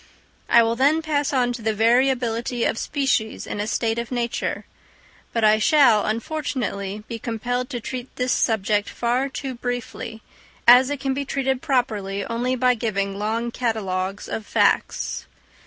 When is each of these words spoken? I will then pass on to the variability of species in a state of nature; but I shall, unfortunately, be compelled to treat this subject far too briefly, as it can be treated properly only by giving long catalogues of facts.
I 0.49 0.63
will 0.63 0.75
then 0.75 1.03
pass 1.03 1.31
on 1.31 1.53
to 1.53 1.61
the 1.61 1.75
variability 1.75 2.63
of 2.63 2.79
species 2.79 3.45
in 3.45 3.59
a 3.59 3.67
state 3.67 3.99
of 3.99 4.11
nature; 4.11 4.65
but 5.31 5.43
I 5.43 5.59
shall, 5.59 6.07
unfortunately, 6.07 7.03
be 7.07 7.19
compelled 7.19 7.69
to 7.69 7.79
treat 7.79 8.09
this 8.15 8.31
subject 8.33 8.89
far 8.89 9.29
too 9.29 9.53
briefly, 9.53 10.23
as 10.67 10.89
it 10.89 10.99
can 10.99 11.13
be 11.13 11.23
treated 11.23 11.61
properly 11.61 12.25
only 12.25 12.55
by 12.55 12.73
giving 12.73 13.19
long 13.19 13.51
catalogues 13.51 14.27
of 14.27 14.47
facts. 14.47 15.27